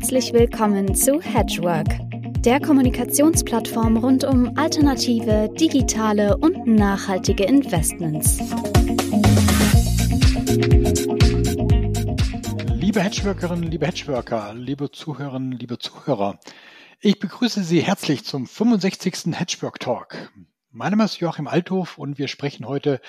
[0.00, 1.88] Herzlich willkommen zu Hedgework,
[2.42, 8.38] der Kommunikationsplattform rund um alternative, digitale und nachhaltige Investments.
[12.72, 16.40] Liebe Hedgeworkerinnen, liebe Hedgeworker, liebe Zuhörerinnen, liebe Zuhörer,
[17.02, 19.38] ich begrüße Sie herzlich zum 65.
[19.38, 20.32] Hedgework Talk.
[20.72, 23.00] Mein Name ist Joachim Althof und wir sprechen heute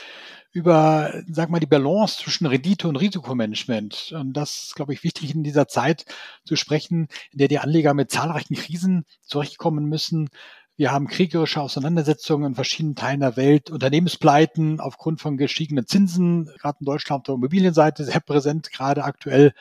[0.51, 4.13] über, sag mal, die Balance zwischen Rendite und Risikomanagement.
[4.17, 6.05] Und das ist, glaube ich, wichtig in dieser Zeit
[6.43, 10.29] zu sprechen, in der die Anleger mit zahlreichen Krisen zurechtkommen müssen.
[10.75, 16.79] Wir haben kriegerische Auseinandersetzungen in verschiedenen Teilen der Welt, Unternehmenspleiten aufgrund von gestiegenen Zinsen, gerade
[16.79, 19.53] in Deutschland auf der Immobilienseite sehr präsent, gerade aktuell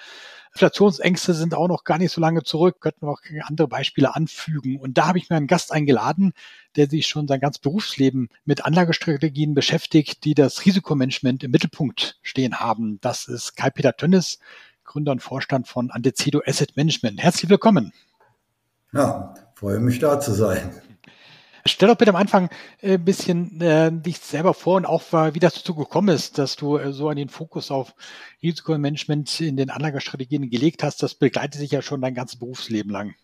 [0.53, 4.81] Inflationsängste sind auch noch gar nicht so lange zurück, könnten wir auch andere Beispiele anfügen.
[4.81, 6.33] Und da habe ich mir einen Gast eingeladen,
[6.77, 12.59] der sich schon sein ganzes Berufsleben mit Anlagestrategien beschäftigt, die das Risikomanagement im Mittelpunkt stehen
[12.59, 13.01] haben.
[13.01, 14.41] Das ist Kai-Peter Tönnes,
[14.85, 17.23] Gründer und Vorstand von Antecedo Asset Management.
[17.23, 17.93] Herzlich willkommen.
[18.93, 20.73] Ja, freue mich da zu sein.
[21.71, 22.51] Stell doch bitte am Anfang
[22.83, 26.57] ein äh, bisschen äh, dich selber vor und auch, wie das dazu gekommen ist, dass
[26.57, 27.95] du äh, so an den Fokus auf
[28.43, 31.03] Risikomanagement in den Anlagestrategien gelegt hast.
[31.03, 33.15] Das begleitet sich ja schon dein ganzes Berufsleben lang.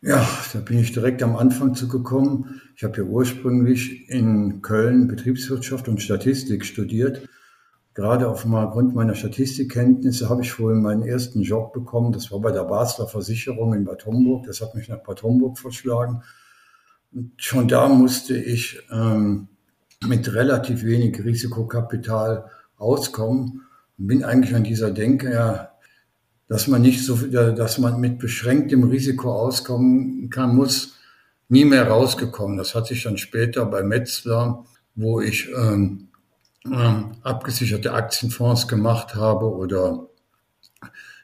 [0.00, 2.60] Ja, da bin ich direkt am Anfang zugekommen.
[2.74, 7.28] Ich habe ja ursprünglich in Köln Betriebswirtschaft und Statistik studiert.
[7.94, 12.10] Gerade aufgrund meiner Statistikkenntnisse habe ich wohl meinen ersten Job bekommen.
[12.10, 14.46] Das war bei der Basler Versicherung in Bad Homburg.
[14.46, 16.22] Das hat mich nach Bad Homburg verschlagen.
[17.14, 19.48] Und schon da musste ich ähm,
[20.06, 23.62] mit relativ wenig Risikokapital auskommen
[23.98, 25.72] und bin eigentlich an dieser Denke, ja,
[26.48, 30.96] dass man nicht so, dass man mit beschränktem Risiko auskommen kann, muss
[31.48, 32.56] nie mehr rausgekommen.
[32.56, 36.08] Das hat sich dann später bei Metzler, wo ich ähm,
[36.64, 40.08] ähm, abgesicherte Aktienfonds gemacht habe oder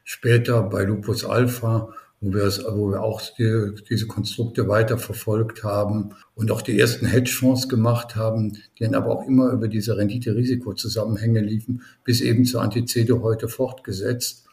[0.05, 5.63] später bei Lupus Alpha wo wir, es, wo wir auch die, diese Konstrukte weiter verfolgt
[5.63, 9.97] haben und auch die ersten Hedgefonds gemacht haben, die dann aber auch immer über diese
[9.97, 14.47] Rendite-Risiko-Zusammenhänge liefen, bis eben zur Antizede heute fortgesetzt.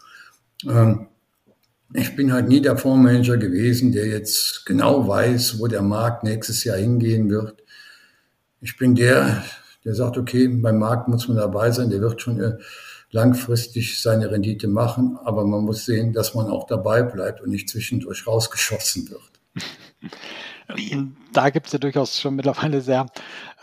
[0.67, 1.07] Ähm,
[1.93, 6.63] ich bin halt nie der Fondsmanager gewesen, der jetzt genau weiß, wo der Markt nächstes
[6.63, 7.63] Jahr hingehen wird.
[8.61, 9.43] Ich bin der,
[9.85, 12.57] der sagt, okay, beim Markt muss man dabei sein, der wird schon äh,
[13.11, 17.69] langfristig seine Rendite machen, aber man muss sehen, dass man auch dabei bleibt und nicht
[17.69, 19.21] zwischendurch rausgeschossen wird.
[21.31, 23.05] Da gibt es ja durchaus schon mittlerweile sehr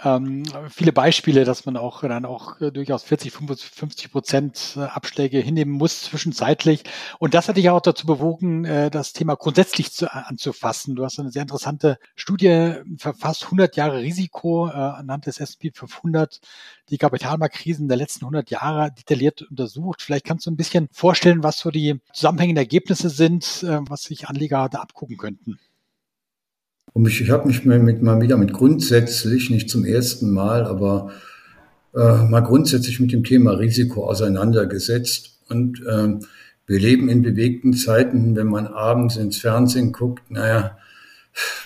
[0.04, 5.38] ähm, viele Beispiele, dass man auch dann auch äh, durchaus 40, 50 Prozent äh, Abschläge
[5.38, 6.84] hinnehmen muss zwischenzeitlich.
[7.18, 10.94] Und das hat dich auch dazu bewogen, äh, das Thema grundsätzlich zu, anzufassen.
[10.94, 16.40] Du hast eine sehr interessante Studie verfasst, 100 Jahre Risiko äh, anhand des S&P 500,
[16.90, 20.02] die Kapitalmarktkrisen der letzten 100 Jahre detailliert untersucht.
[20.02, 24.28] Vielleicht kannst du ein bisschen vorstellen, was so die zusammenhängenden Ergebnisse sind, äh, was sich
[24.28, 25.58] Anleger da abgucken könnten.
[26.92, 31.10] Und ich, ich habe mich mit, mal wieder mit grundsätzlich, nicht zum ersten Mal, aber
[31.94, 35.40] äh, mal grundsätzlich mit dem Thema Risiko auseinandergesetzt.
[35.48, 36.18] Und äh,
[36.66, 40.76] wir leben in bewegten Zeiten, wenn man abends ins Fernsehen guckt, naja,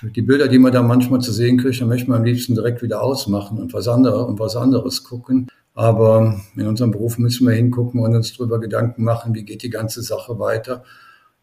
[0.02, 2.82] die Bilder, die man da manchmal zu sehen kriegt, dann möchte man am liebsten direkt
[2.82, 5.48] wieder ausmachen und was anderes und was anderes gucken.
[5.74, 9.70] Aber in unserem Beruf müssen wir hingucken und uns darüber Gedanken machen, wie geht die
[9.70, 10.84] ganze Sache weiter.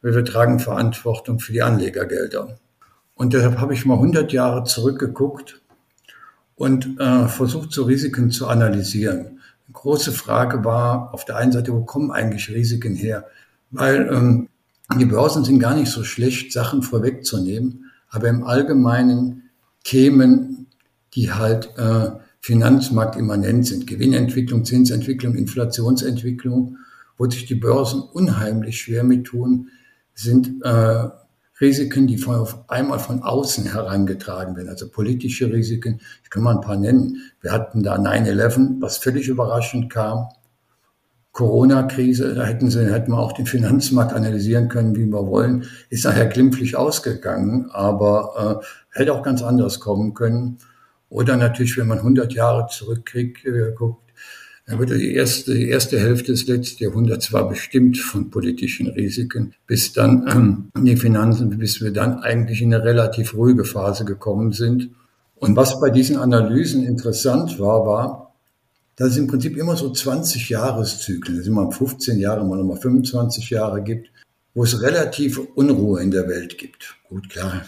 [0.01, 2.57] Weil wir tragen Verantwortung für die Anlegergelder.
[3.15, 5.61] Und deshalb habe ich mal 100 Jahre zurückgeguckt
[6.55, 9.19] und äh, versucht, so Risiken zu analysieren.
[9.19, 13.25] Eine große Frage war auf der einen Seite, wo kommen eigentlich Risiken her?
[13.71, 14.49] Weil ähm,
[14.99, 19.49] die Börsen sind gar nicht so schlecht, Sachen vorwegzunehmen, aber im Allgemeinen
[19.83, 20.67] Themen,
[21.13, 26.77] die halt äh, finanzmarktimmanent sind, Gewinnentwicklung, Zinsentwicklung, Inflationsentwicklung,
[27.17, 29.69] wo sich die Börsen unheimlich schwer mit tun,
[30.13, 31.07] sind äh,
[31.63, 36.01] Risiken, die von, auf einmal von außen herangetragen werden, also politische Risiken.
[36.23, 37.21] Ich kann mal ein paar nennen.
[37.41, 40.27] Wir hatten da 9-11, was völlig überraschend kam.
[41.31, 45.65] Corona-Krise, da hätten sie, hätten wir auch den Finanzmarkt analysieren können, wie wir wollen.
[45.89, 50.59] Ist nachher glimpflich ausgegangen, aber äh, hätte auch ganz anders kommen können.
[51.09, 54.12] Oder natürlich, wenn man 100 Jahre zurückguckt, äh, guckt,
[54.65, 59.91] wird die erste, die erste Hälfte des letzten Jahrhunderts war bestimmt von politischen Risiken, bis
[59.91, 60.25] dann
[60.75, 64.91] ähm, die Finanzen, bis wir dann eigentlich in eine relativ ruhige Phase gekommen sind.
[65.35, 68.33] Und was bei diesen Analysen interessant war, war,
[68.95, 73.49] dass es im Prinzip immer so 20 Jahreszyklen, also immer 15 Jahre, mal nochmal 25
[73.49, 74.09] Jahre gibt.
[74.53, 76.95] Wo es relativ Unruhe in der Welt gibt.
[77.09, 77.65] Gut, klar,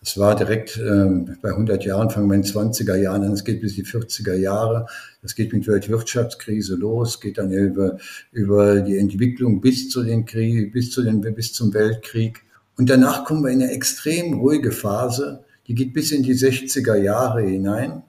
[0.00, 1.08] es war direkt äh,
[1.40, 4.34] bei 100 Jahren, fangen wir in den 20er Jahren an, es geht bis die 40er
[4.34, 4.86] Jahre,
[5.22, 7.98] es geht mit Weltwirtschaftskrise los, geht dann über,
[8.30, 12.42] über die Entwicklung bis zu den Krieg, bis zu den, bis zum Weltkrieg.
[12.76, 16.96] Und danach kommen wir in eine extrem ruhige Phase, die geht bis in die 60er
[16.96, 18.02] Jahre hinein,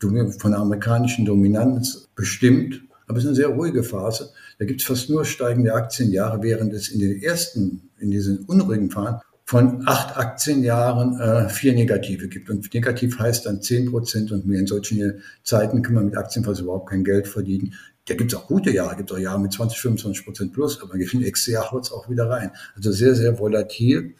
[0.00, 4.32] von der amerikanischen Dominanz bestimmt, aber es ist eine sehr ruhige Phase.
[4.58, 8.90] Da gibt es fast nur steigende Aktienjahre, während es in den ersten, in diesen unruhigen
[8.90, 12.48] Phasen von acht Aktienjahren äh, vier negative gibt.
[12.48, 14.60] Und negativ heißt dann zehn Prozent und mehr.
[14.60, 17.74] In solchen Zeiten kann man mit Aktien fast überhaupt kein Geld verdienen.
[18.06, 20.82] Da gibt es auch gute Jahre, gibt es auch Jahre mit 20, 25 Prozent plus,
[20.82, 22.50] aber in nächsten Jahr haut es auch wieder rein.
[22.74, 24.14] Also sehr, sehr volatil.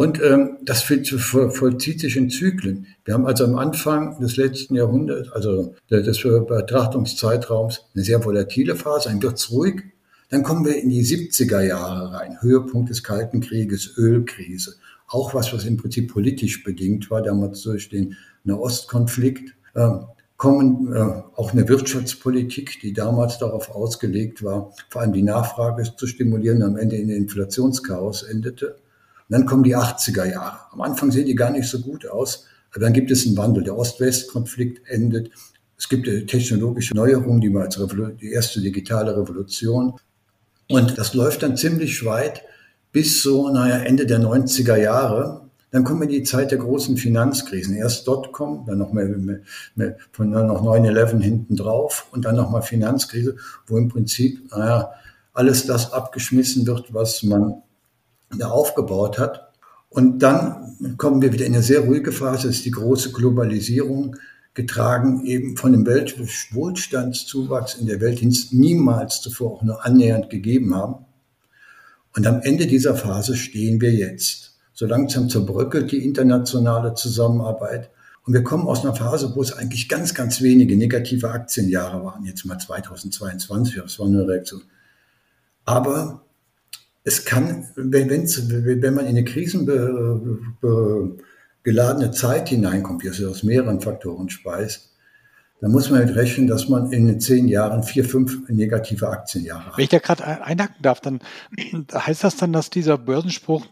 [0.00, 2.86] Und ähm, das vollzieht sich in Zyklen.
[3.04, 9.08] Wir haben also am Anfang des letzten Jahrhunderts, also des Betrachtungszeitraums, eine sehr volatile Phase,
[9.08, 9.82] dann wird's ruhig,
[10.30, 14.76] dann kommen wir in die 70er Jahre rein, Höhepunkt des Kalten Krieges, Ölkrise.
[15.08, 19.52] Auch was, was im Prinzip politisch bedingt war, damals durch den Nahostkonflikt.
[19.74, 19.90] Äh,
[20.36, 26.06] kommen äh, auch eine Wirtschaftspolitik, die damals darauf ausgelegt war, vor allem die Nachfrage zu
[26.06, 28.76] stimulieren, am Ende in Inflationschaos endete.
[29.28, 30.58] Und dann kommen die 80er Jahre.
[30.72, 33.62] Am Anfang sehen die gar nicht so gut aus, aber dann gibt es einen Wandel.
[33.62, 35.30] Der Ost-West-Konflikt endet.
[35.76, 37.78] Es gibt technologische Neuerungen, die, als
[38.20, 39.94] die erste digitale Revolution.
[40.68, 42.42] Und das läuft dann ziemlich weit
[42.90, 45.42] bis so, naja, Ende der 90er Jahre.
[45.70, 47.76] Dann kommen wir in die Zeit der großen Finanzkrisen.
[47.76, 49.40] Erst Dotcom, dann noch mehr, mehr,
[49.74, 53.36] mehr von noch 9-11 hinten drauf und dann nochmal Finanzkrise,
[53.66, 54.90] wo im Prinzip, naja,
[55.34, 57.62] alles das abgeschmissen wird, was man
[58.36, 59.52] da aufgebaut hat.
[59.88, 64.16] Und dann kommen wir wieder in eine sehr ruhige Phase, das ist die große Globalisierung
[64.54, 70.30] getragen eben von dem Weltwohlstandszuwachs in der Welt, den es niemals zuvor auch nur annähernd
[70.30, 71.06] gegeben haben.
[72.16, 74.58] Und am Ende dieser Phase stehen wir jetzt.
[74.74, 77.90] So langsam zerbröckelt die internationale Zusammenarbeit.
[78.24, 82.24] Und wir kommen aus einer Phase, wo es eigentlich ganz, ganz wenige negative Aktienjahre waren.
[82.24, 84.62] Jetzt mal 2022, das war eine Reaktion.
[85.64, 86.22] Aber
[87.08, 90.38] es kann, wenn, wenn man in eine Krisenbe
[91.62, 94.94] geladene Zeit hineinkommt, die aus mehreren Faktoren speist,
[95.60, 99.76] dann muss man mit rechnen, dass man in zehn Jahren vier, fünf negative Aktienjahre hat.
[99.76, 101.20] Wenn ich da gerade einhaken darf, dann
[101.92, 103.66] heißt das dann, dass dieser Börsenspruch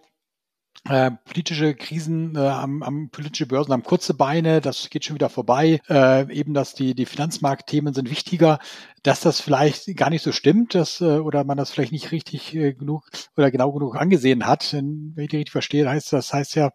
[0.88, 5.28] äh, politische Krisen äh, am, am politische Börsen haben kurze Beine, das geht schon wieder
[5.28, 5.80] vorbei.
[5.88, 8.58] Äh, eben, dass die die Finanzmarktthemen sind wichtiger,
[9.02, 12.54] dass das vielleicht gar nicht so stimmt, dass äh, oder man das vielleicht nicht richtig
[12.54, 14.72] äh, genug oder genau genug angesehen hat.
[14.72, 16.72] Denn, wenn ich die richtig verstehe, heißt das heißt ja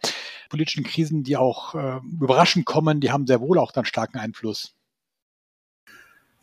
[0.49, 4.75] politischen Krisen, die auch äh, überraschend kommen, die haben sehr wohl auch dann starken Einfluss.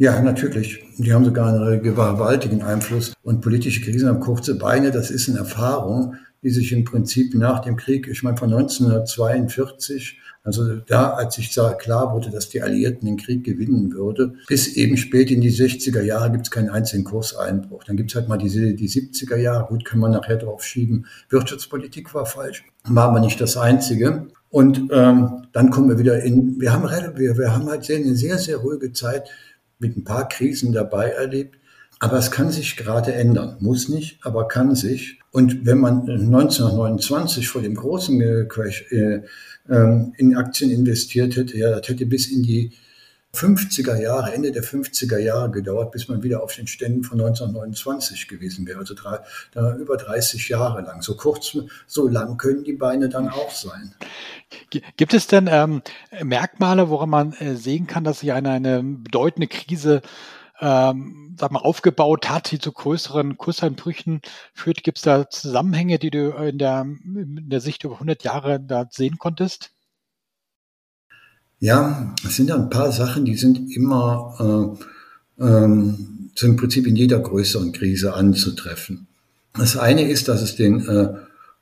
[0.01, 0.81] Ja, natürlich.
[0.99, 3.15] Die haben sogar einen gewaltigen Einfluss.
[3.23, 4.93] Und politische Krisen haben kurze Beine.
[4.93, 10.21] Das ist eine Erfahrung, die sich im Prinzip nach dem Krieg, ich meine von 1942,
[10.45, 14.97] also da, als sich klar wurde, dass die Alliierten den Krieg gewinnen würde, bis eben
[14.97, 17.85] spät in die 60er Jahre gibt es keinen einzigen Kurseinbruch.
[17.85, 21.07] Dann gibt es halt mal diese, die 70er Jahre, gut, kann man nachher drauf schieben.
[21.29, 24.29] Wirtschaftspolitik war falsch, war aber nicht das Einzige.
[24.49, 26.89] Und ähm, dann kommen wir wieder in, wir haben,
[27.19, 29.29] wir, wir haben halt sehr, eine sehr, sehr ruhige Zeit
[29.79, 31.58] mit ein paar Krisen dabei erlebt.
[32.01, 33.57] Aber es kann sich gerade ändern.
[33.61, 35.19] Muss nicht, aber kann sich.
[35.33, 39.23] Und wenn man 1929 vor dem großen Crash äh,
[39.69, 42.73] ähm, in Aktien investiert hätte, ja, das hätte bis in die
[43.35, 48.27] 50er Jahre, Ende der 50er Jahre gedauert, bis man wieder auf den Ständen von 1929
[48.27, 48.79] gewesen wäre.
[48.79, 49.21] Also drei,
[49.79, 51.03] über 30 Jahre lang.
[51.03, 51.57] So kurz,
[51.87, 53.95] so lang können die Beine dann auch sein.
[54.71, 55.83] Gibt es denn ähm,
[56.23, 60.01] Merkmale, woran man äh, sehen kann, dass sich eine, eine bedeutende Krise
[60.61, 64.21] ähm, sag mal, aufgebaut hat, die zu größeren Kurseinbrüchen
[64.55, 64.83] führt?
[64.83, 68.87] Gibt es da Zusammenhänge, die du in der, in der Sicht über 100 Jahre da
[68.91, 69.71] sehen konntest?
[71.61, 74.79] Ja, es sind ein paar Sachen, die sind immer
[75.39, 79.09] äh, ähm, im Prinzip in jeder größeren Krise anzutreffen.
[79.55, 81.15] Das eine ist, dass es den äh,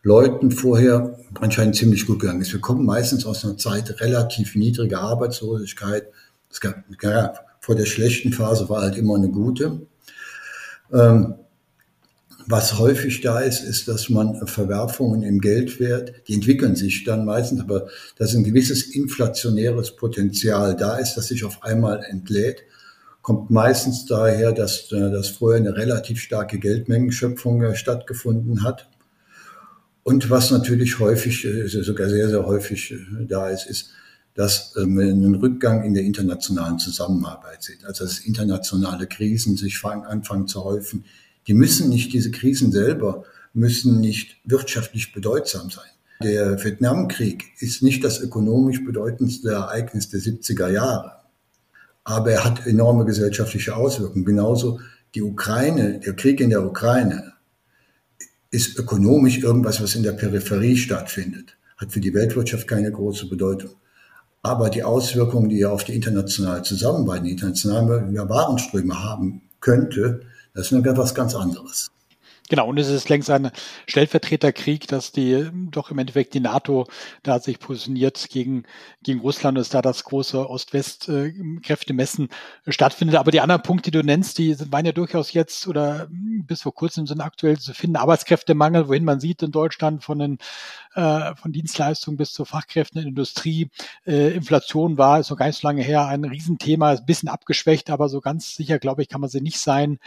[0.03, 2.53] Leuten vorher anscheinend ziemlich gut gegangen ist.
[2.53, 6.05] Wir kommen meistens aus einer Zeit relativ niedriger Arbeitslosigkeit.
[6.51, 7.35] Es gab, ja,
[7.67, 9.81] vor der schlechten Phase war halt immer eine gute.
[10.93, 11.35] Ähm,
[12.47, 17.61] was häufig da ist, ist, dass man Verwerfungen im Geldwert, die entwickeln sich dann meistens,
[17.61, 22.63] aber dass ein gewisses inflationäres Potenzial da ist, das sich auf einmal entlädt,
[23.21, 28.89] kommt meistens daher, dass, äh, dass vorher eine relativ starke Geldmengenschöpfung äh, stattgefunden hat.
[30.05, 32.95] Und was natürlich häufig, äh, sogar sehr, sehr häufig
[33.27, 33.91] da ist, ist,
[34.37, 37.81] dass ähm, einen Rückgang in der internationalen Zusammenarbeit sehen.
[37.87, 41.05] Also dass internationale Krisen sich anfangen zu häufen.
[41.47, 43.25] Die müssen nicht diese Krisen selber
[43.55, 45.89] müssen nicht wirtschaftlich bedeutsam sein.
[46.23, 51.13] Der Vietnamkrieg ist nicht das ökonomisch bedeutendste Ereignis der 70er Jahre,
[52.05, 54.25] aber er hat enorme gesellschaftliche Auswirkungen.
[54.25, 54.81] Genauso
[55.15, 57.33] die Ukraine, der Krieg in der Ukraine
[58.51, 63.71] ist ökonomisch irgendwas, was in der Peripherie stattfindet, hat für die Weltwirtschaft keine große Bedeutung.
[64.47, 70.21] Aber die Auswirkungen, die er auf die internationale Zusammenarbeit, die internationalen Warenströme haben könnte,
[70.55, 71.91] das ist etwas ganz anderes.
[72.49, 73.51] Genau, und es ist längst ein
[73.89, 76.87] Stellvertreterkrieg, dass die doch im Endeffekt die NATO
[77.25, 78.63] da sich positioniert gegen,
[79.03, 82.29] gegen Russland, dass da das große Ost-West-Kräftemessen
[82.69, 83.17] stattfindet.
[83.17, 86.73] Aber die anderen Punkte, die du nennst, die waren ja durchaus jetzt oder bis vor
[86.73, 87.97] kurzem sind aktuell zu finden.
[87.97, 90.39] Arbeitskräftemangel, wohin man sieht in Deutschland von den
[90.97, 93.69] äh, von Dienstleistungen bis zu Fachkräften in Industrie.
[94.07, 97.29] Äh, Inflation war, ist noch gar nicht so lange her, ein Riesenthema, ist ein bisschen
[97.29, 99.99] abgeschwächt, aber so ganz sicher, glaube ich, kann man sie nicht sein,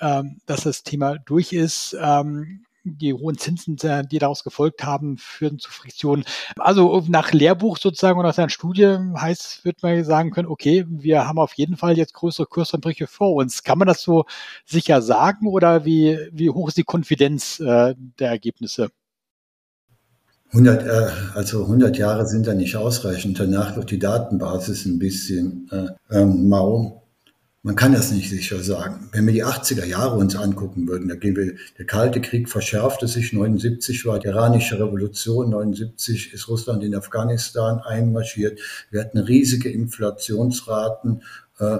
[0.00, 1.96] ähm, dass das Thema durch ist.
[2.00, 6.24] Ähm, die hohen Zinsen, äh, die daraus gefolgt haben, führen zu Friktionen.
[6.58, 11.26] Also nach Lehrbuch sozusagen und nach seiner Studie heißt, wird man sagen können, okay, wir
[11.26, 13.62] haben auf jeden Fall jetzt größere Kursanbrüche vor uns.
[13.62, 14.26] Kann man das so
[14.66, 18.90] sicher sagen oder wie, wie hoch ist die Konfidenz äh, der Ergebnisse?
[20.54, 23.40] 100, äh, also 100 Jahre sind da nicht ausreichend.
[23.40, 27.02] Danach wird die Datenbasis ein bisschen äh, ähm, mau.
[27.64, 29.08] Man kann das nicht sicher sagen.
[29.10, 33.08] Wenn wir die 80er Jahre uns angucken würden, da gehen wir, der Kalte Krieg verschärfte
[33.08, 38.60] sich, 79 war die iranische Revolution, 79 ist Russland in Afghanistan einmarschiert.
[38.90, 41.22] Wir hatten riesige Inflationsraten.
[41.58, 41.78] Äh,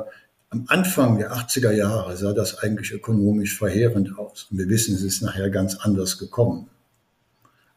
[0.50, 4.48] am Anfang der 80er Jahre sah das eigentlich ökonomisch verheerend aus.
[4.50, 6.70] Und wir wissen, es ist nachher ganz anders gekommen.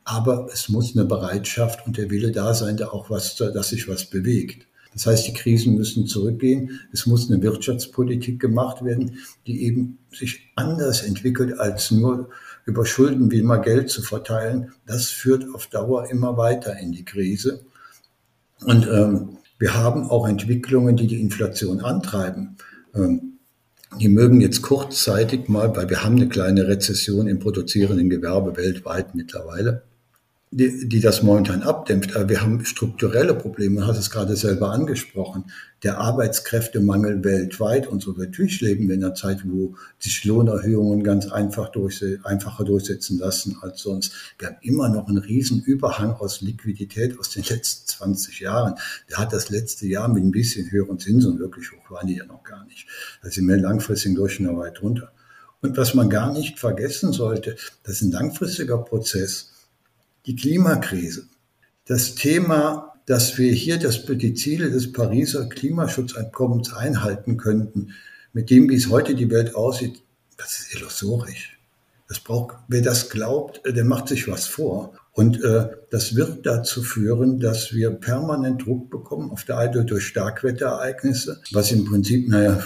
[0.10, 3.90] Aber es muss eine Bereitschaft und der Wille da sein, da auch was, dass sich
[3.90, 4.66] was bewegt.
[4.94, 6.80] Das heißt, die Krisen müssen zurückgehen.
[6.94, 12.30] Es muss eine Wirtschaftspolitik gemacht werden, die eben sich anders entwickelt, als nur
[12.66, 14.72] über Schulden wie immer Geld zu verteilen.
[14.86, 17.66] Das führt auf Dauer immer weiter in die Krise.
[18.62, 22.56] Und ähm, wir haben auch Entwicklungen, die die Inflation antreiben.
[22.96, 23.40] Ähm,
[24.00, 29.14] die mögen jetzt kurzzeitig mal, weil wir haben eine kleine Rezession im produzierenden Gewerbe weltweit
[29.14, 29.84] mittlerweile
[30.50, 32.16] die, die das momentan abdämpft.
[32.16, 35.46] Aber wir haben strukturelle Probleme, du hast es gerade selber angesprochen.
[35.84, 38.14] Der Arbeitskräftemangel weltweit und so.
[38.14, 43.58] Natürlich leben wir in einer Zeit, wo sich Lohnerhöhungen ganz einfach durchse einfacher durchsetzen lassen
[43.62, 44.14] als sonst.
[44.40, 48.76] Wir haben immer noch einen riesen Überhang aus Liquidität aus den letzten 20 Jahren.
[49.10, 52.26] Der hat das letzte Jahr mit ein bisschen höheren Zinsen, wirklich hoch waren die ja
[52.26, 52.88] noch gar nicht.
[53.22, 55.12] Da sind wir langfristig durch noch weit runter.
[55.62, 59.52] Und was man gar nicht vergessen sollte, das ist ein langfristiger Prozess
[60.28, 61.28] die Klimakrise.
[61.86, 67.94] Das Thema, dass wir hier das, die Ziele des Pariser Klimaschutzabkommens einhalten könnten,
[68.34, 70.04] mit dem, wie es heute die Welt aussieht,
[70.36, 71.58] das ist illusorisch.
[72.10, 74.94] Das braucht, wer das glaubt, der macht sich was vor.
[75.18, 80.06] Und äh, das wird dazu führen, dass wir permanent Druck bekommen, auf der einen durch
[80.06, 82.64] Starkwetterereignisse, was im Prinzip, naja,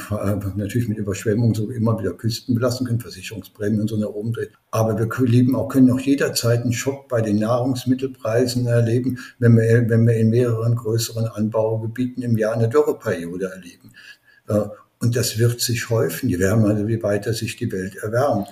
[0.57, 4.51] natürlich mit Überschwemmungen so immer wieder Küsten belassen können, Versicherungsprämien und so nach oben dreht.
[4.69, 9.89] Aber wir leben auch, können auch jederzeit einen Schock bei den Nahrungsmittelpreisen erleben, wenn wir,
[9.89, 13.93] wenn wir in mehreren größeren Anbaugebieten im Jahr eine Dürreperiode erleben.
[14.49, 14.63] Äh,
[14.99, 18.49] und das wird sich häufen, je wärmer, wie weiter sich die Welt erwärmt.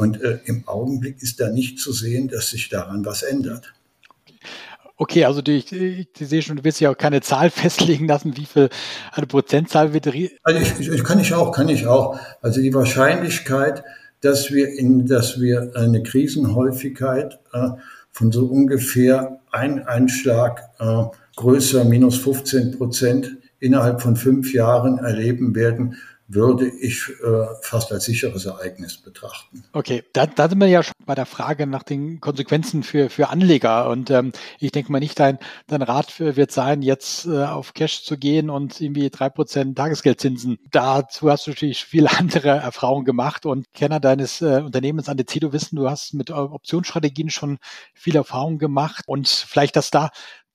[0.00, 3.74] Und äh, im Augenblick ist da nicht zu sehen, dass sich daran was ändert.
[4.96, 8.08] Okay, also die, ich, ich, ich sehe schon, du willst ja auch keine Zahl festlegen
[8.08, 8.70] lassen, wie viel
[9.12, 10.06] eine Prozentzahl wird.
[10.06, 12.18] Also ich, ich, kann ich auch, kann ich auch.
[12.40, 13.84] Also die Wahrscheinlichkeit,
[14.22, 17.68] dass wir in, dass wir eine Krisenhäufigkeit äh,
[18.10, 21.02] von so ungefähr ein Einschlag äh,
[21.36, 25.96] größer minus 15 Prozent innerhalb von fünf Jahren erleben werden,
[26.32, 29.64] würde ich äh, fast als sicheres Ereignis betrachten.
[29.72, 33.30] Okay, da, da sind wir ja schon bei der Frage nach den Konsequenzen für, für
[33.30, 33.90] Anleger.
[33.90, 38.04] Und ähm, ich denke mal nicht, dein, dein Rat wird sein, jetzt äh, auf Cash
[38.04, 40.58] zu gehen und irgendwie drei Prozent Tagesgeldzinsen.
[40.70, 45.26] Dazu hast du natürlich viele andere Erfahrungen gemacht und Kenner deines äh, Unternehmens an der
[45.26, 47.58] CEDO wissen, du hast mit Optionsstrategien schon
[47.92, 50.10] viel Erfahrung gemacht und vielleicht, dass da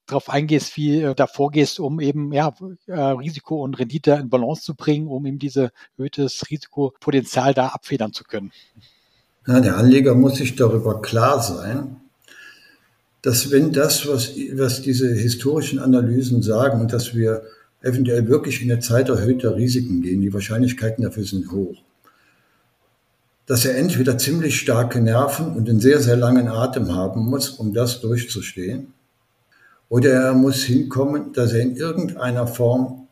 [0.07, 2.53] darauf eingehst, wie äh, da vorgehst, um eben ja,
[2.87, 8.13] äh, Risiko und Rendite in Balance zu bringen, um eben diese erhöhtes Risikopotenzial da abfedern
[8.13, 8.51] zu können.
[9.47, 11.97] Ja, der Anleger muss sich darüber klar sein,
[13.21, 17.41] dass wenn das, was, was diese historischen Analysen sagen dass wir
[17.81, 21.83] eventuell wirklich in eine Zeit erhöhter Risiken gehen, die Wahrscheinlichkeiten dafür sind hoch,
[23.45, 27.73] dass er entweder ziemlich starke Nerven und einen sehr, sehr langen Atem haben muss, um
[27.73, 28.94] das durchzustehen,
[29.89, 33.07] oder er muss hinkommen, dass er in irgendeiner Form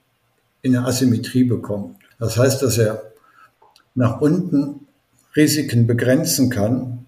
[0.61, 1.97] in eine Asymmetrie bekommt.
[2.19, 3.13] Das heißt, dass er
[3.95, 4.87] nach unten
[5.35, 7.03] Risiken begrenzen kann,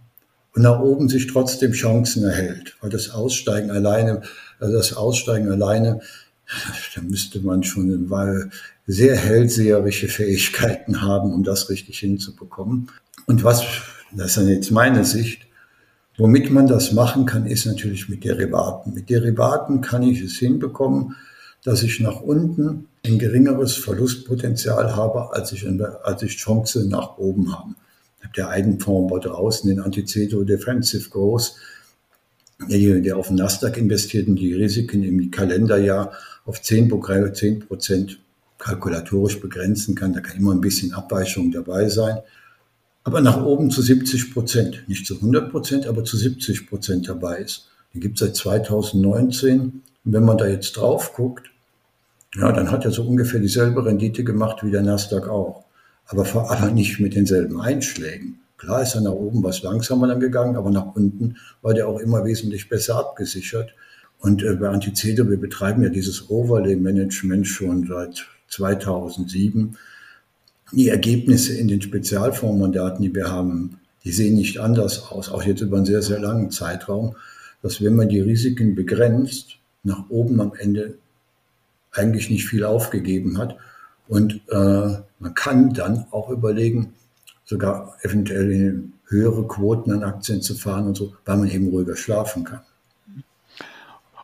[0.55, 2.77] und nach oben sich trotzdem Chancen erhält.
[2.81, 4.21] Weil das Aussteigen alleine,
[4.59, 5.99] also das Aussteigen alleine,
[6.95, 8.09] da müsste man schon
[8.87, 12.89] sehr hellseherische Fähigkeiten haben, um das richtig hinzubekommen.
[13.25, 13.63] Und was,
[14.13, 15.44] das ist jetzt meine Sicht,
[16.17, 18.93] womit man das machen kann, ist natürlich mit Derivaten.
[18.93, 21.15] Mit Derivaten kann ich es hinbekommen,
[21.63, 25.67] dass ich nach unten ein geringeres Verlustpotenzial habe, als ich,
[26.03, 27.71] als ich Chance nach oben habe.
[28.19, 31.55] Ich habe der Eigenfonds bei draußen, den Anticeto Defensive Growth,
[32.69, 36.13] der, der auf den Nasdaq investiert und die Risiken im Kalenderjahr
[36.45, 38.19] auf 10 Prozent
[38.57, 40.13] kalkulatorisch begrenzen kann.
[40.13, 42.19] Da kann immer ein bisschen Abweichung dabei sein.
[43.05, 47.37] Aber nach oben zu 70 Prozent, nicht zu 100 Prozent, aber zu 70 Prozent dabei
[47.37, 47.69] ist.
[47.93, 49.61] Den gibt es seit 2019.
[49.61, 51.51] Und wenn man da jetzt drauf guckt,
[52.35, 55.65] ja, dann hat er so ungefähr dieselbe Rendite gemacht wie der Nasdaq auch.
[56.07, 58.39] Aber vor allem nicht mit denselben Einschlägen.
[58.57, 61.99] Klar ist er nach oben was langsamer dann gegangen, aber nach unten war der auch
[61.99, 63.75] immer wesentlich besser abgesichert.
[64.17, 69.77] Und äh, bei Antizede, wir betreiben ja dieses Overlay-Management schon seit 2007.
[70.71, 75.61] Die Ergebnisse in den Spezialfondsmandaten, die wir haben, die sehen nicht anders aus, auch jetzt
[75.61, 77.15] über einen sehr, sehr langen Zeitraum,
[77.61, 80.97] dass wenn man die Risiken begrenzt, nach oben am Ende
[81.91, 83.55] eigentlich nicht viel aufgegeben hat.
[84.07, 86.93] Und äh, man kann dann auch überlegen,
[87.45, 91.95] sogar eventuell in höhere Quoten an Aktien zu fahren und so, weil man eben ruhiger
[91.95, 92.61] schlafen kann.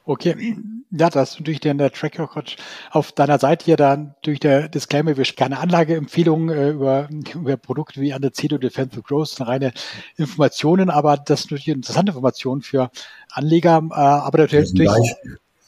[0.06, 0.58] Okay,
[0.92, 2.58] ja, das ist natürlich der, der Track Record
[2.92, 8.02] auf deiner Seite hier dann durch der Disclaimer, wir keine Anlageempfehlungen äh, über, über Produkte
[8.02, 9.74] wie Andecedo Defensive Growth, reine
[10.18, 12.92] Informationen, aber das ist natürlich interessante Information für
[13.32, 14.74] Anleger, äh, aber natürlich,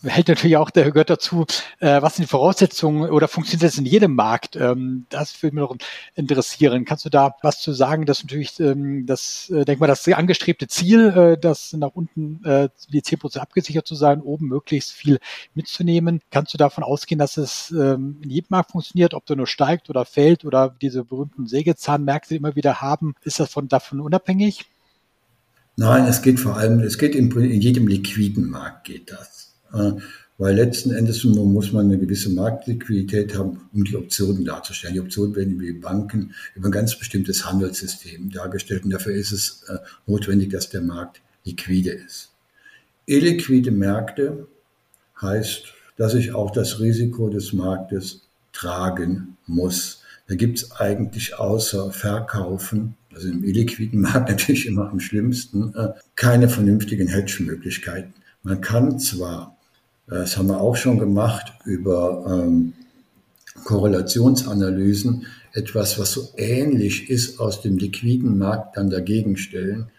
[0.03, 1.45] hält natürlich auch, der gehört dazu,
[1.79, 4.55] äh, was sind die Voraussetzungen oder funktioniert das in jedem Markt?
[4.55, 5.75] Ähm, das würde mich noch
[6.15, 6.85] interessieren.
[6.85, 10.67] Kannst du da was zu sagen, dass natürlich ähm, das, äh, denk mal, das angestrebte
[10.67, 15.19] Ziel, äh, das nach unten äh, die 10 Prozent abgesichert zu sein, oben möglichst viel
[15.53, 16.21] mitzunehmen.
[16.31, 19.89] Kannst du davon ausgehen, dass es ähm, in jedem Markt funktioniert, ob der nur steigt
[19.89, 23.15] oder fällt oder diese berühmten Sägezahnmärkte immer wieder haben?
[23.23, 24.65] Ist das von davon unabhängig?
[25.75, 29.52] Nein, es geht vor allem, es geht in jedem liquiden Markt geht das.
[29.73, 29.93] Äh,
[30.37, 34.95] weil letzten Endes muss man eine gewisse Marktliquidität haben, um die Optionen darzustellen.
[34.95, 39.63] Die Optionen werden über Banken über ein ganz bestimmtes Handelssystem dargestellt und dafür ist es
[39.69, 42.31] äh, notwendig, dass der Markt liquide ist.
[43.05, 44.47] Illiquide Märkte
[45.21, 45.65] heißt,
[45.97, 48.21] dass ich auch das Risiko des Marktes
[48.53, 50.01] tragen muss.
[50.27, 55.89] Da gibt es eigentlich außer Verkaufen, also im illiquiden Markt natürlich immer am schlimmsten, äh,
[56.15, 58.13] keine vernünftigen Hedge-Möglichkeiten.
[58.41, 59.55] Man kann zwar
[60.07, 62.73] das haben wir auch schon gemacht über ähm,
[63.63, 69.89] Korrelationsanalysen, etwas, was so ähnlich ist aus dem liquiden Markt dann dagegen stellen.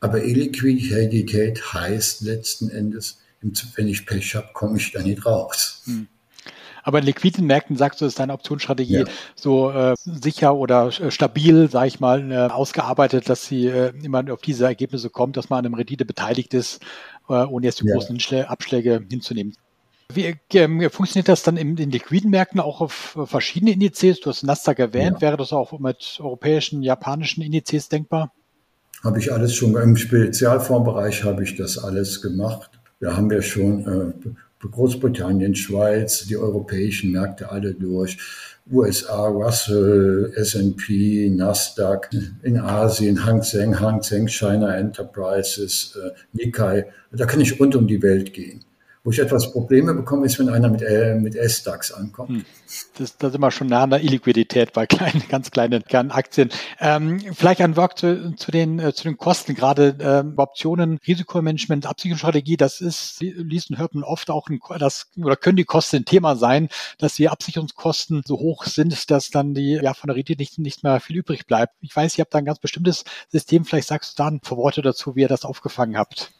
[0.00, 3.18] Aber Illiquidität heißt letzten Endes,
[3.74, 5.82] wenn ich Pech habe, komme ich da nicht raus.
[5.86, 6.08] Hm.
[6.86, 9.04] Aber in liquiden Märkten sagst du, ist deine Optionsstrategie ja.
[9.34, 14.22] so äh, sicher oder äh, stabil, sage ich mal, äh, ausgearbeitet, dass sie äh, immer
[14.32, 16.80] auf diese Ergebnisse kommt, dass man an einem Rendite beteiligt ist,
[17.28, 17.94] ohne jetzt die ja.
[17.94, 19.54] großen Abschläge hinzunehmen.
[20.12, 24.20] Wie ähm, funktioniert das dann in, in liquiden Märkten auch auf äh, verschiedene Indizes?
[24.20, 25.16] Du hast Nasdaq erwähnt.
[25.16, 25.20] Ja.
[25.22, 28.32] Wäre das auch mit europäischen, japanischen Indizes denkbar?
[29.02, 32.70] Habe ich alles schon im Spezialfondsbereich habe ich das alles gemacht.
[33.00, 34.28] Wir haben ja schon äh,
[34.66, 38.18] Großbritannien, Schweiz, die europäischen Märkte alle durch,
[38.70, 42.08] USA, Russell, S&P, Nasdaq,
[42.42, 46.86] in Asien, Hang Seng, Hang Seng, China Enterprises, äh, Nikkei.
[47.12, 48.64] Da kann ich rund um die Welt gehen.
[49.06, 52.28] Wo ich etwas Probleme bekomme, ist, wenn einer mit, äh, mit S-DAX ankommt.
[52.28, 52.44] Hm.
[52.98, 56.50] Das, da sind wir schon nah an der Illiquidität bei kleinen, ganz kleinen, kleinen Aktien.
[56.80, 61.86] Ähm, vielleicht ein Wort zu, zu, den, äh, zu den Kosten, gerade ähm, Optionen, Risikomanagement,
[61.86, 65.98] Absicherungsstrategie, das ist, liest und hört man oft auch, ein, das, oder können die Kosten
[65.98, 70.16] ein Thema sein, dass die Absicherungskosten so hoch sind, dass dann die, ja, von der
[70.16, 71.74] Rendite nicht, nicht mehr viel übrig bleibt.
[71.80, 74.58] Ich weiß, ihr habt da ein ganz bestimmtes System, vielleicht sagst du da ein paar
[74.58, 76.32] Worte dazu, wie ihr das aufgefangen habt.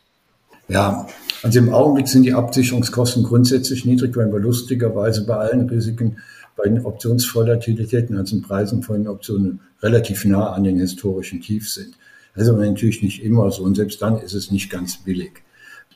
[0.69, 1.07] Ja,
[1.43, 6.17] also im Augenblick sind die Absicherungskosten grundsätzlich niedrig, weil wir lustigerweise bei allen Risiken
[6.57, 11.75] bei den Optionsvolatilitäten, also den Preisen von den Optionen, relativ nah an den historischen Tiefs
[11.75, 11.95] sind.
[12.35, 15.43] Das ist aber natürlich nicht immer so und selbst dann ist es nicht ganz billig.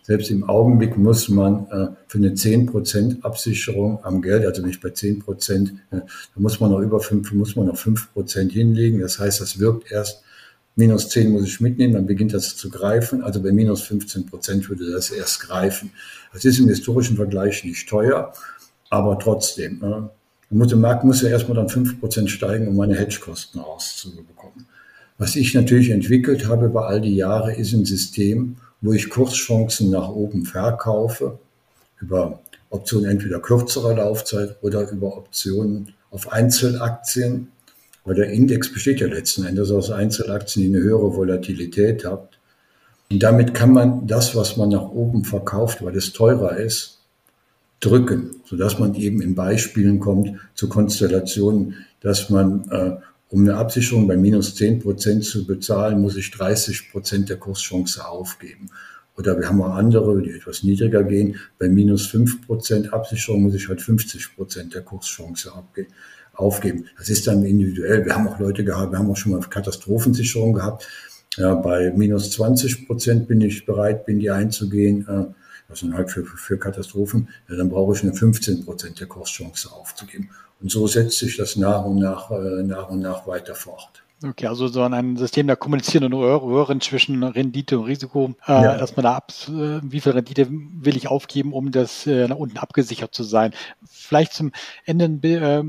[0.03, 4.89] Selbst im Augenblick muss man äh, für eine 10% Absicherung am Geld, also nicht bei
[4.89, 6.01] 10%, äh, da
[6.37, 9.01] muss man noch über 5, muss man noch 5% hinlegen.
[9.01, 10.23] Das heißt, das wirkt erst
[10.77, 13.23] minus 10 muss ich mitnehmen, dann beginnt das zu greifen.
[13.23, 15.91] Also bei minus 15 Prozent würde das erst greifen.
[16.33, 18.33] Das ist im historischen Vergleich nicht teuer,
[18.89, 19.79] aber trotzdem.
[19.81, 20.11] Ne?
[20.51, 24.67] Der Markt muss ja erstmal dann 5 Prozent steigen, um meine Hedgekosten rauszubekommen.
[25.19, 29.91] Was ich natürlich entwickelt habe über all die Jahre, ist ein System, wo ich Kurschancen
[29.91, 31.39] nach oben verkaufe,
[32.01, 37.49] über Optionen entweder kürzerer Laufzeit oder über Optionen auf Einzelaktien.
[38.05, 42.29] Weil der Index besteht ja letzten Endes aus Einzelaktien, die eine höhere Volatilität haben.
[43.11, 47.01] Und damit kann man das, was man nach oben verkauft, weil es teurer ist,
[47.81, 52.97] drücken, sodass man eben in Beispielen kommt zu Konstellationen, dass man, äh,
[53.31, 58.07] um eine Absicherung bei minus 10 Prozent zu bezahlen, muss ich 30 Prozent der Kurschance
[58.07, 58.71] aufgeben.
[59.17, 61.37] Oder wir haben auch andere, die etwas niedriger gehen.
[61.59, 65.53] Bei minus 5 Prozent Absicherung muss ich halt 50 Prozent der Kurschance
[66.41, 66.87] aufgeben.
[66.99, 68.05] Das ist dann individuell.
[68.05, 70.89] Wir haben auch Leute gehabt, wir haben auch schon mal Katastrophensicherung gehabt.
[71.37, 75.07] Ja, bei minus 20 Prozent bin ich bereit, bin die einzugehen.
[75.09, 75.33] Äh,
[75.81, 80.31] dann halt für, für Katastrophen, ja, dann brauche ich eine 15 Prozent der Kurschance aufzugeben.
[80.61, 84.03] Und so setzt sich das nach und nach, äh, nach und nach weiter fort.
[84.23, 88.77] Okay, also so ein System der kommunizierenden Röhren zwischen Rendite und Risiko, äh, ja.
[88.77, 92.37] dass man da ab, äh, wie viel Rendite will ich aufgeben, um das äh, nach
[92.37, 93.55] unten abgesichert zu sein.
[93.89, 94.53] Vielleicht zum
[94.85, 95.63] Ende ein äh,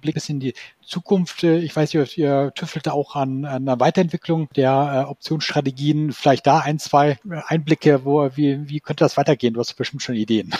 [0.00, 0.54] Blick in die
[0.86, 1.42] Zukunft.
[1.42, 6.12] Ich weiß, ihr, ihr tüffelt auch an, an einer Weiterentwicklung der Optionsstrategien.
[6.12, 9.54] Vielleicht da ein, zwei Einblicke, wo, wie, wie könnte das weitergehen?
[9.54, 10.54] Du hast bestimmt schon Ideen.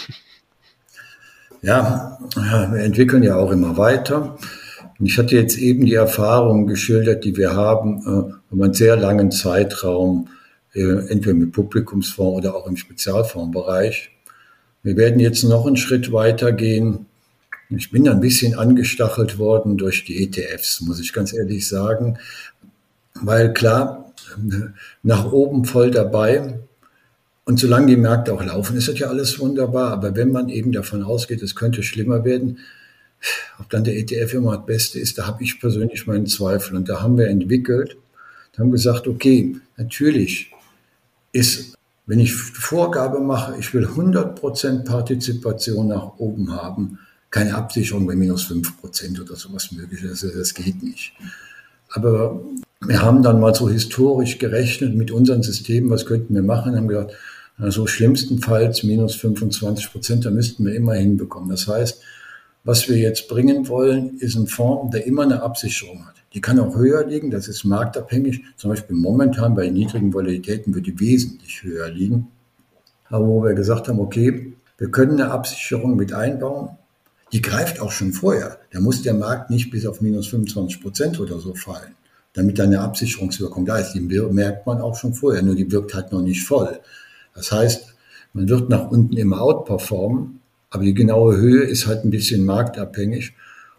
[1.63, 4.37] Ja, wir entwickeln ja auch immer weiter.
[4.99, 8.97] Und ich hatte jetzt eben die Erfahrungen geschildert, die wir haben, äh, über einen sehr
[8.97, 10.29] langen Zeitraum,
[10.75, 14.11] äh, entweder mit Publikumsfonds oder auch im Spezialfondsbereich.
[14.83, 17.07] Wir werden jetzt noch einen Schritt weiter gehen.
[17.71, 22.19] Ich bin ein bisschen angestachelt worden durch die ETFs, muss ich ganz ehrlich sagen.
[23.15, 24.13] Weil klar,
[25.03, 26.61] nach oben voll dabei.
[27.45, 29.91] Und solange die Märkte auch laufen, ist das ja alles wunderbar.
[29.93, 32.59] Aber wenn man eben davon ausgeht, es könnte schlimmer werden,
[33.59, 36.77] ob dann der ETF immer das Beste ist, da habe ich persönlich meinen Zweifel.
[36.77, 37.97] Und da haben wir entwickelt,
[38.59, 40.51] haben gesagt, okay, natürlich
[41.33, 41.75] ist,
[42.07, 46.99] wenn ich Vorgabe mache, ich will 100% Partizipation nach oben haben,
[47.31, 50.01] keine Absicherung bei minus 5% oder sowas möglich.
[50.03, 51.13] Das, das geht nicht.
[51.91, 52.41] Aber
[52.81, 56.89] wir haben dann mal so historisch gerechnet mit unseren Systemen, was könnten wir machen, haben
[56.89, 57.13] gesagt,
[57.59, 61.49] also schlimmstenfalls minus 25 Prozent, da müssten wir immer hinbekommen.
[61.49, 62.01] Das heißt,
[62.67, 66.17] was wir jetzt bringen wollen, ist ein Fonds, der immer eine Absicherung hat.
[66.35, 68.43] Die kann auch höher liegen, das ist marktabhängig.
[68.57, 72.27] Zum Beispiel momentan bei niedrigen Volatilitäten wird die wesentlich höher liegen.
[73.09, 76.71] Aber wo wir gesagt haben, okay, wir können eine Absicherung mit einbauen,
[77.33, 78.59] die greift auch schon vorher.
[78.73, 81.95] Da muss der Markt nicht bis auf minus 25 Prozent oder so fallen,
[82.33, 83.93] damit da eine Absicherungswirkung da ist.
[83.93, 86.81] Die merkt man auch schon vorher, nur die wirkt halt noch nicht voll.
[87.33, 87.95] Das heißt,
[88.33, 90.41] man wird nach unten immer outperformen,
[90.77, 93.33] aber die genaue Höhe ist halt ein bisschen marktabhängig.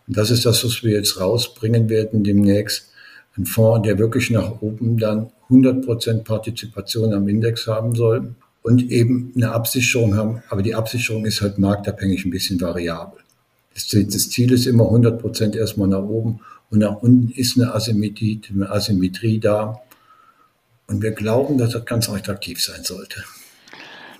[0.07, 2.89] Und das ist das, was wir jetzt rausbringen werden demnächst.
[3.37, 8.33] Ein Fonds, der wirklich nach oben dann 100% Partizipation am Index haben soll
[8.63, 10.41] und eben eine Absicherung haben.
[10.49, 13.19] Aber die Absicherung ist halt marktabhängig ein bisschen variabel.
[13.75, 16.39] Das Ziel ist immer 100% erstmal nach oben
[16.71, 19.81] und nach unten ist eine Asymmetrie, eine Asymmetrie da.
[20.87, 23.23] Und wir glauben, dass das ganz attraktiv sein sollte.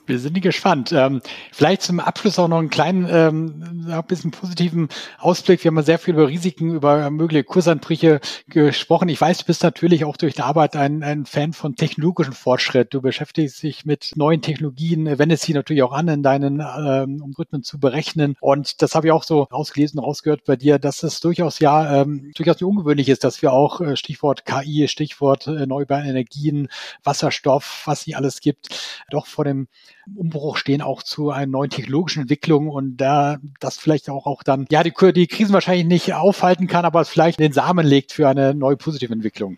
[0.08, 0.94] Wir sind gespannt.
[0.94, 4.88] Ähm, vielleicht zum Abschluss auch noch einen kleinen, ähm, ein bisschen positiven
[5.20, 5.64] Ausblick.
[5.64, 9.10] Wir haben ja sehr viel über Risiken, über mögliche Kursanbrüche gesprochen.
[9.10, 12.94] Ich weiß, du bist natürlich auch durch die Arbeit ein, ein Fan von technologischen Fortschritt.
[12.94, 17.64] Du beschäftigst dich mit neuen Technologien, wendest sie natürlich auch an, in deinen ähm, Algorithmen
[17.64, 18.36] zu berechnen.
[18.40, 22.32] Und das habe ich auch so rausgelesen, rausgehört bei dir, dass es durchaus ja ähm,
[22.36, 26.70] durchaus ungewöhnlich ist, dass wir auch äh, Stichwort KI, Stichwort äh, erneuerbare Energien,
[27.04, 29.68] Wasserstoff, was nicht alles gibt, doch vor dem
[30.16, 34.66] Umbruch stehen auch zu einer neuen technologischen Entwicklung und da das vielleicht auch, auch dann,
[34.70, 38.28] ja, die, die Krisen wahrscheinlich nicht aufhalten kann, aber es vielleicht den Samen legt für
[38.28, 39.58] eine neue positive Entwicklung.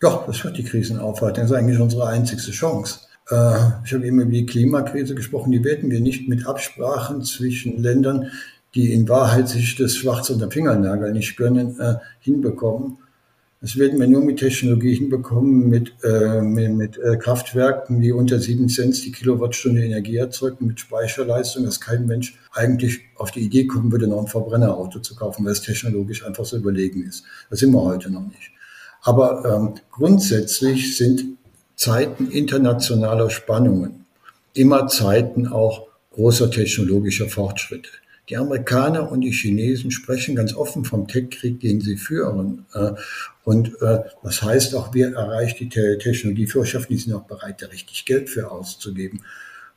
[0.00, 1.42] Doch, das wird die Krisen aufhalten.
[1.42, 3.00] Das ist eigentlich unsere einzigste Chance.
[3.28, 5.52] Äh, ich habe eben über die Klimakrise gesprochen.
[5.52, 8.30] Die werden wir nicht mit Absprachen zwischen Ländern,
[8.74, 12.98] die in Wahrheit sich das Schwarz unter Fingernagel nicht gönnen, äh, hinbekommen.
[13.62, 18.40] Das werden wir nur mit Technologie hinbekommen, mit, äh, mit, mit äh, Kraftwerken, die unter
[18.40, 23.66] 7 Cent die Kilowattstunde Energie erzeugen, mit Speicherleistung, dass kein Mensch eigentlich auf die Idee
[23.66, 27.24] kommen würde, noch ein Verbrennerauto zu kaufen, weil es technologisch einfach so überlegen ist.
[27.50, 28.50] Das sind wir heute noch nicht.
[29.02, 31.24] Aber ähm, grundsätzlich sind
[31.76, 34.06] Zeiten internationaler Spannungen
[34.54, 37.90] immer Zeiten auch großer technologischer Fortschritte.
[38.30, 42.64] Die Amerikaner und die Chinesen sprechen ganz offen vom Tech-Krieg, den sie führen.
[42.72, 42.92] Äh,
[43.42, 48.04] und äh, das heißt auch, wir erreichen die Technologieführerschaft, die sind auch bereit, da richtig
[48.04, 49.22] Geld für auszugeben.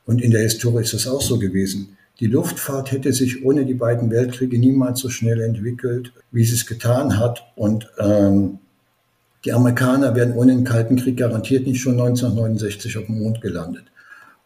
[0.06, 1.96] Und in der Historie ist das auch so gewesen.
[2.20, 6.64] Die Luftfahrt hätte sich ohne die beiden Weltkriege niemals so schnell entwickelt, wie sie es
[6.64, 7.44] getan hat.
[7.56, 8.60] Und ähm,
[9.44, 13.86] Die Amerikaner wären ohne den Kalten Krieg garantiert nicht schon 1969 auf dem Mond gelandet.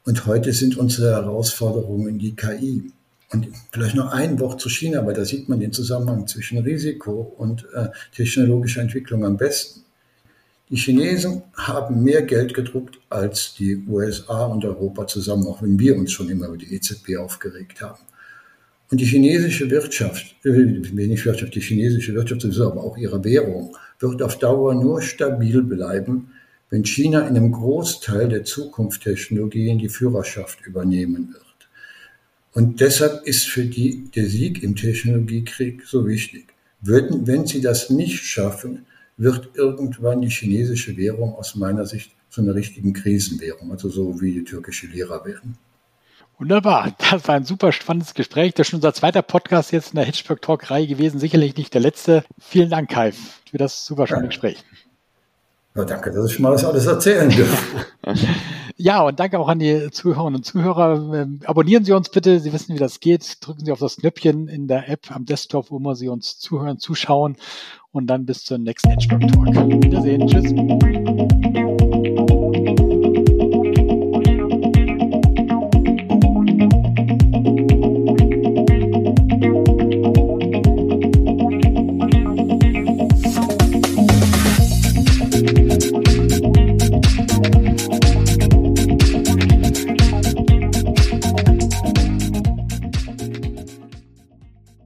[0.05, 2.90] Und heute sind unsere Herausforderungen die KI.
[3.30, 7.34] Und vielleicht noch ein Wort zu China, weil da sieht man den Zusammenhang zwischen Risiko
[7.36, 9.82] und äh, technologischer Entwicklung am besten.
[10.70, 15.96] Die Chinesen haben mehr Geld gedruckt als die USA und Europa zusammen, auch wenn wir
[15.96, 18.00] uns schon immer über die EZB aufgeregt haben.
[18.90, 23.76] Und die chinesische Wirtschaft, äh, wenig Wirtschaft, die chinesische Wirtschaft sowieso, aber auch ihre Währung,
[23.98, 26.32] wird auf Dauer nur stabil bleiben,
[26.70, 31.47] wenn China in einem Großteil der Zukunftstechnologien die Führerschaft übernehmen wird.
[32.59, 36.53] Und deshalb ist für die der Sieg im Technologiekrieg so wichtig.
[36.81, 38.85] Würden, wenn sie das nicht schaffen,
[39.16, 44.33] wird irgendwann die chinesische Währung aus meiner Sicht zu einer richtigen Krisenwährung, also so wie
[44.33, 45.57] die türkische Lira werden.
[46.37, 46.97] Wunderbar.
[46.99, 48.55] Das war ein super spannendes Gespräch.
[48.55, 51.21] Das ist schon unser zweiter Podcast jetzt in der Hedgeberg Talk Reihe gewesen.
[51.21, 52.25] Sicherlich nicht der letzte.
[52.40, 54.27] Vielen Dank, Kai, für das super schöne.
[54.27, 54.64] Gespräch.
[55.78, 57.86] Ja, danke, dass ich mal das alles erzählen durfte.
[58.76, 61.14] ja, und danke auch an die Zuhörerinnen und Zuhörer.
[61.14, 62.40] Ähm, abonnieren Sie uns bitte.
[62.40, 63.36] Sie wissen, wie das geht.
[63.40, 66.78] Drücken Sie auf das Knöpfchen in der App am Desktop, wo immer Sie uns zuhören,
[66.78, 67.36] zuschauen.
[67.92, 69.54] Und dann bis zum nächsten Hedgeberg Talk.
[69.84, 70.26] Wiedersehen.
[70.26, 71.14] Tschüss.